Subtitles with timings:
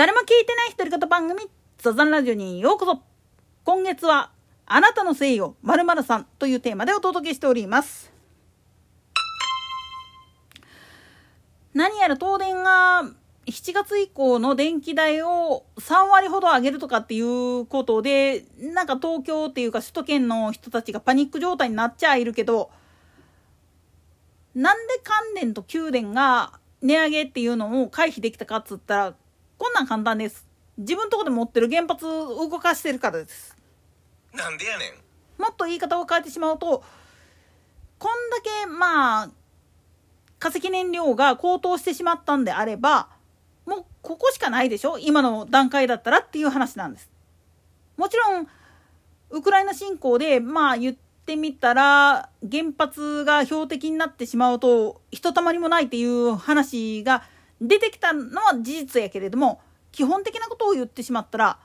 [0.00, 1.42] 誰も聞いてない独り言番組、
[1.76, 3.02] ザザンラジオにようこそ。
[3.64, 4.30] 今月は、
[4.64, 8.10] あなたのせいよ、〇〇さんというテーマでお届けしております。
[11.74, 13.10] 何やら東電が
[13.46, 22.70] 7月以降の電気代を3割ほど上げるとかっていうことで、なんか東京っていうか首都圏の人たちがパニック状態になっちゃいるけど、
[24.54, 29.14] なんで関電と給電が値上げっていうのを回避できたかっつったら、
[29.60, 30.46] こんなん簡単です。
[30.78, 33.54] 自分とこで持ってる原発動かしてるからです。
[34.32, 35.42] なんでやねん。
[35.42, 36.82] もっと言い方を変えてしまうと、
[37.98, 39.30] こんだけ、まあ、
[40.38, 43.10] 化石燃料が高騰してしまったんであれば、
[43.66, 44.96] もうここしかないでしょ？
[44.96, 47.10] 今の段階だったらっていう話なんです。
[47.98, 48.48] もちろん、
[49.28, 57.24] ウクライナ侵攻で、まあ言ってみたら、原発が標的になってしまうと、ひとたまりもないっていう話が
[57.60, 59.60] 出てきたのは事実やけれども、
[59.92, 61.58] 基本的なことを言ってしまったら、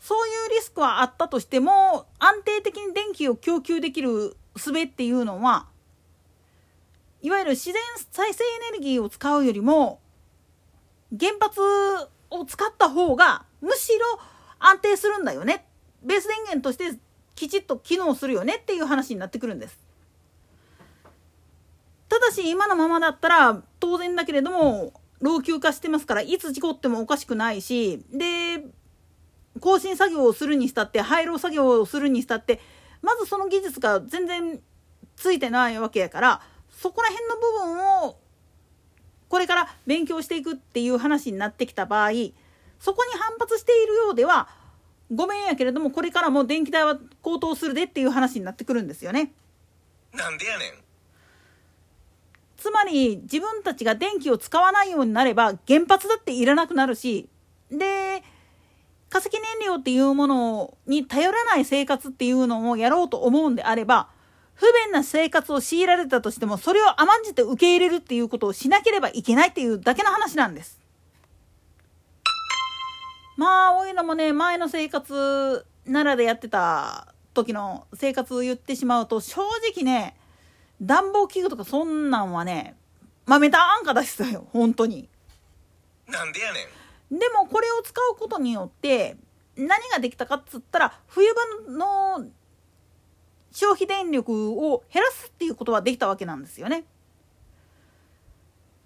[0.00, 5.66] そういうリスクはあったとしても、安定的に電気を供給できる術っていうのは、
[7.22, 7.74] いわゆる自然
[8.10, 10.00] 再生エネルギーを使うよりも、
[11.18, 11.60] 原発
[12.30, 14.18] を使った方が、むしろ
[14.58, 15.66] 安定するんだよね。
[16.02, 16.98] ベース電源として
[17.34, 19.78] きちっと機能するよねっていう話になってくるんです。
[22.08, 28.64] ただし今のままだったら当然だけれども老朽化してますからいつ事故ってもおかしくないしで
[29.60, 32.60] 更新作業をするにしたって廃炉作業をするにしたって
[33.02, 34.60] まずその技術が全然
[35.16, 38.18] ついてないわけやからそこら辺の部分を
[39.28, 42.10] これから勉強していくっていう話になってきた場合
[42.78, 44.48] そこに反発しているようでは
[45.12, 49.32] ごめんやけれどもこれからも電気代は高騰するでっていう話になってくるんですよね。
[50.12, 50.89] なんでやねん
[52.60, 57.28] つまり自分たちが電気を使わないようになれば原発だっていらなくなるし
[57.70, 58.22] で
[59.08, 64.08] 化石燃料っていうものに頼らない生活っていうのをやろうと思うんであれば
[64.54, 70.78] 不便な生活を強いられたとしてもそれを甘んじて受け入れるっていうことをしなければいけないっていうだけの話なんです。
[73.38, 79.40] まあおいのもね前の生活奈良でやってた時の生活を言ってしまうと正
[79.74, 80.14] 直ね
[80.80, 82.76] 暖房器具とかそんなんはね、
[83.26, 85.08] 豆たあんかだしさよ、本当に。
[86.08, 86.68] なんでやね
[87.10, 87.18] ん。
[87.18, 89.16] でもこれを使うことによって、
[89.56, 91.28] 何ができたかっつったら、冬
[91.66, 92.26] 場の
[93.52, 96.84] 消費電力を減らすっていうことはできたわけなんですよね。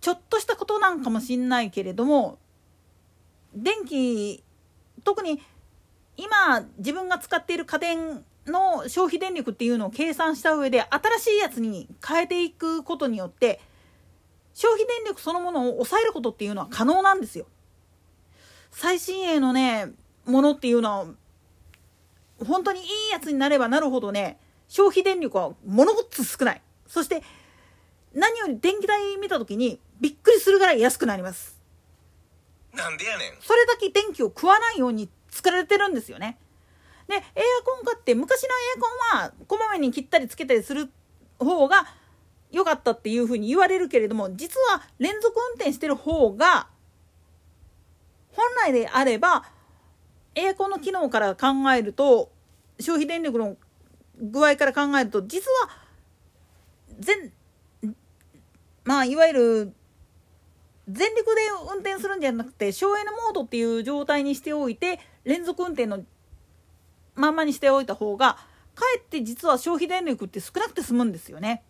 [0.00, 2.38] ちょっとしたことなんかもしんないけれども、
[3.54, 4.42] 電気、
[5.04, 5.42] 特に
[6.16, 13.60] 今自分が使っている家電の消費電力っていうのを計算した上で新しいやつに変えていくことによって
[14.54, 17.46] 消費電力そのものを抑えることっていうのは可能なんですよ。
[18.70, 19.92] 最新鋭のね
[20.24, 21.06] ものっていうのは
[22.46, 26.62] 本当にいいやつになればなるほどね消費電力はものごっつ少ない。
[26.86, 27.22] そして
[28.14, 31.60] 何より電気代見た時にびっくりするぐらい安くなります。
[32.72, 33.32] なんでやねん。
[33.40, 36.38] それだけ電気を食わないように作られてるんですよね
[37.08, 37.22] でエア
[37.64, 40.90] コン買って昔のエアコンはこまめに切ったりつけたりする
[41.38, 41.86] 方が
[42.50, 46.68] 良かったっていうふうに言われるけれども実は連続運転してる方が
[48.32, 49.44] 本来であれば
[50.34, 52.30] エアコンの機能から考えると
[52.78, 53.56] 消費電力の
[54.20, 55.70] 具合から考えると実は
[56.98, 57.32] 全
[58.84, 59.72] まあいわゆる
[60.88, 61.40] 全力で
[61.72, 66.04] 運転するんじゃなくて省エネモードっていう状態にしておいて連続運転の
[67.16, 68.34] まんまにしておいた方が
[68.74, 71.62] かえって実は消費電力って少なくて済むんですよね。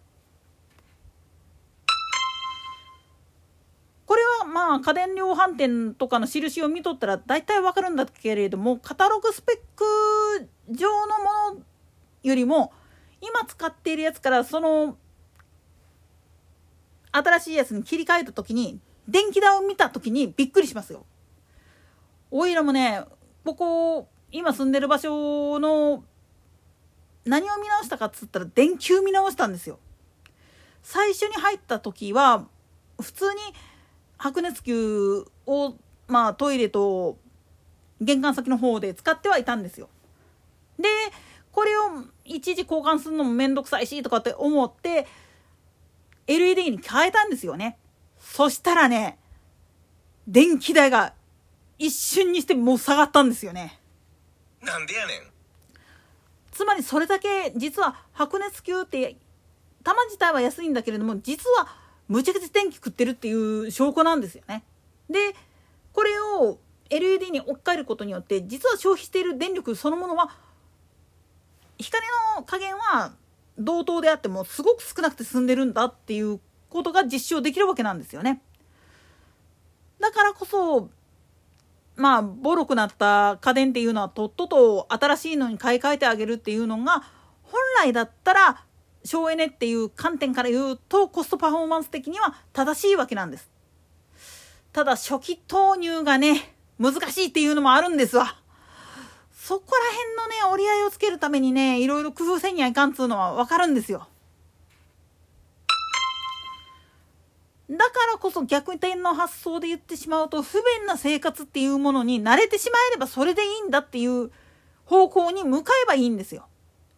[4.06, 11.18] これはまあ家電量販店とかの印を見とったら大体わかるんだけれどもカタログスペック上の
[11.52, 11.62] もの
[12.22, 12.72] よりも
[13.20, 14.96] 今使っているやつからその
[17.10, 18.78] 新しいやつに切り替えた時に
[19.08, 21.04] 電気代を見た時にびっくりしますよ。
[22.30, 23.04] おいらもね
[23.44, 26.04] ここ今住んでる場所の
[27.24, 29.78] 何を見直したかっつったら電球見直したんですよ。
[30.82, 32.46] 最初に入った時は
[33.00, 33.40] 普通に
[34.18, 35.74] 白熱球を
[36.06, 37.18] まあトイレと
[38.00, 39.88] 玄関先の方で使ってはいたんですよ。
[40.78, 40.88] で
[41.50, 45.06] これを一時交換するのも面倒くさいしとかって思って
[46.26, 47.78] LED に変えたんですよね。
[48.18, 49.18] そしたらね
[50.28, 51.14] 電気代が
[51.78, 53.80] 一瞬にしてもう下がったんですよね。
[54.66, 55.22] なんでやねん
[56.52, 59.16] つまりそれだけ実は白熱球って
[59.84, 61.68] 玉自体は安いんだけれども実は
[62.08, 64.64] むちゃくちゃ電気食ってるっていう証拠なんですよね。
[65.08, 65.34] で
[65.92, 66.58] これを
[66.90, 70.30] LED に置き換えることによって実は消費している電力そのものは
[71.78, 73.12] 光の加減は
[73.58, 78.42] 同等であってもすごく少なくて済んでるんだっていうことが実証できるわけなんですよね。
[79.98, 80.90] だからこそ
[81.96, 87.02] まあボロくなった家電っていうのはとっとと新しいのに買い替えてあげるっていうのが
[87.42, 88.64] 本来だったら
[89.04, 93.50] 省エネっていう観点から言うとコストパフォーマンス的には正しいわけなんです。
[94.72, 98.36] ただ初期投入がね難しいっていうのもあるんですわ。
[99.32, 104.08] そこら辺のね折り合いをつけるためにねいろいろ工夫せんにはいかんっつうのはわかるんですよ。
[107.68, 114.30] だからこそ逆転の発想で言ってしまうと不便な生活っていうものに慣れてしまえればそれでいいんだっていう
[114.84, 116.46] 方向に向かえばいいんですよ。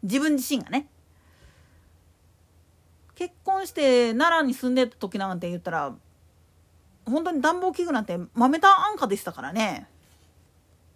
[0.03, 0.89] 自分自身がね。
[3.15, 5.95] 結婚して奈良に住んでた時なんて言ったら
[7.07, 9.89] 本当に暖房器具なんて豆炭安価でしたからね。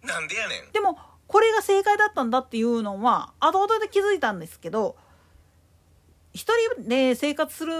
[0.03, 0.71] なんでやねん。
[0.71, 4.95] でもこれが正解だったんだっていうのは後々で気づいたんですけど
[6.33, 6.47] 一
[6.77, 7.73] 人で生活する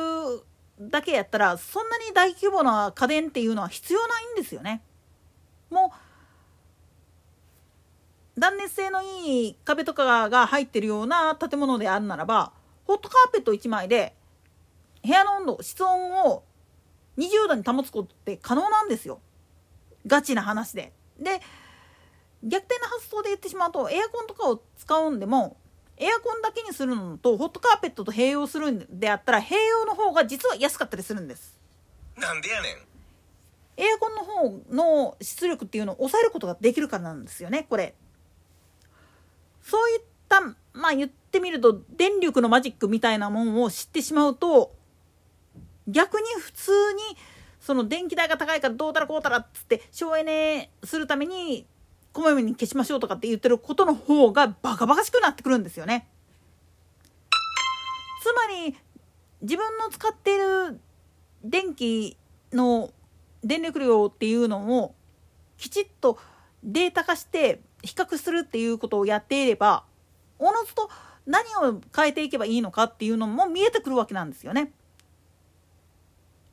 [0.90, 4.82] だけやったらそんなに大規模な家電っていうのは必要ないんですよね。
[5.70, 5.92] も
[8.38, 12.52] う断熱性のいい壁とかが入ってるような建物であるならば
[12.86, 14.16] ホットカーペット1枚で
[15.04, 16.44] 部屋の温度室温を
[17.18, 19.20] 20度に保つことって可能なんですよ。
[20.08, 20.94] ガチな話で。
[21.20, 21.42] で
[22.44, 25.56] 逆転の発想で言ってしまうとエアコンとかを使うんでも
[25.98, 31.58] エアコンだけにするのとホットカーペットと併用するんであったら併用の方が実は安かったりするんです
[32.18, 32.78] なんでやねん。
[33.76, 37.96] エアコンの方の出力っていうのを抑えることができるからなんですよねこれ
[39.64, 40.42] そういった
[40.74, 44.76] まあ言ってみると電力のマジックみたいなもんを知ってしまうと
[45.88, 47.18] 逆に普通に
[47.60, 51.66] その電気代が高いからどうたらこうたらっつって省エネするために
[52.14, 56.08] こまめに消しましょうとかって言ってることの方がバカバカしくなってくるんですよね。
[58.22, 58.78] つまり
[59.42, 60.80] 自分の使っている
[61.44, 62.16] 電気
[62.54, 62.92] の
[63.44, 64.96] 電力量っていうのを
[65.58, 66.18] きちっと
[66.64, 69.84] データ化して比較するっていうことをやっていれば
[70.40, 70.90] おのずと
[71.26, 74.72] 何を変えていけばいいのかっていうのも見えてくるわけなんですよね。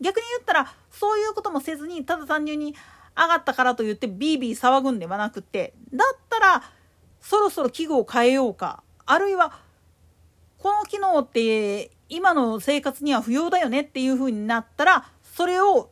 [0.01, 2.75] 逆に言ったらそういうこともせずにただ単純に
[3.17, 6.63] 上がったからといってビービー騒ぐんではなくてだったら
[7.21, 9.53] そろそろ器具を変えようかあるいは
[10.59, 15.91] この機能って今の生活には不要だよねっていう風になったらそれを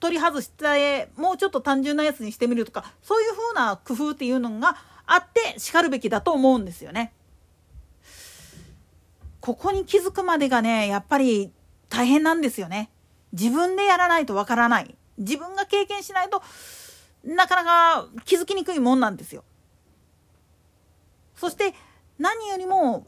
[0.00, 7.12] 取り外してもうちょっと単純なやつにしてみるとかそういう風な工夫っていうのがあってしかるべきだと思うんですよね。
[9.40, 11.52] ここに気づくまでがねやっぱり
[11.88, 12.90] 大変なんですよね。
[13.32, 14.94] 自分でやらないとわからない。
[15.18, 16.42] 自分が経験しないと
[17.24, 19.44] なかなか気づきにくいもんなんですよ。
[21.36, 21.74] そして
[22.18, 23.06] 何よりも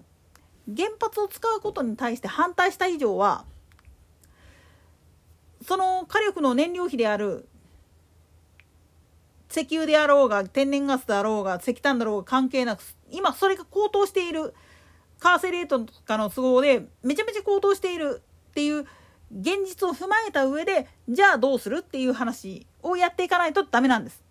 [0.66, 3.44] 原発を使うことに対して反対した以上は
[5.62, 7.48] その火力の燃料費である
[9.50, 14.54] 石油であろうが天然ガスであろうが石炭だろうが関係なく今それが高騰している
[15.20, 18.86] 為替レートとかの都合でめちゃめちゃ高騰しているっていう
[19.32, 24.22] 現実を踏まえた上でじゃあどうするっていう話をやっていかないとダメなんです。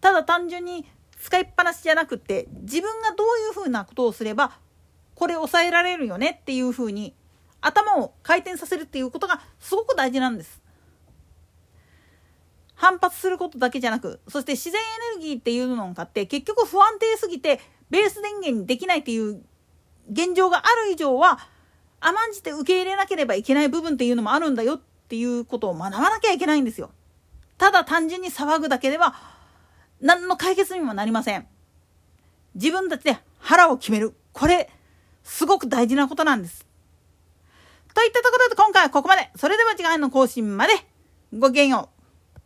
[0.00, 0.86] ただ単純に
[1.20, 4.58] 使いっぱなしじゃなくて自分がどういうふうなことをすれば
[5.14, 7.14] これ抑えられるよねっていうふうに
[7.60, 10.60] 頭を回転させるっていうことがすごく大事なんです。
[12.74, 14.80] 反発することだけじゃなくそして自然
[15.14, 17.58] エネルギーっていうのがって結局不安定すぎて
[17.88, 19.42] ベース電源にできないっていう
[20.10, 21.38] 現状がある以上は
[22.00, 26.90] 甘んじて受け入れなければいけない部分っていうのもあるんだよっていうことを学ばなきゃいけないんですよ。
[27.58, 29.14] ただ単純に騒ぐだけでは
[30.00, 31.46] 何の解決にもなりません。
[32.54, 34.14] 自分たちで腹を決める。
[34.32, 34.70] これ、
[35.24, 36.66] すごく大事なことなんです。
[37.94, 39.30] といったところで今回はここまで。
[39.36, 40.74] それでは次回の更新まで。
[41.32, 41.95] ごきげんよう。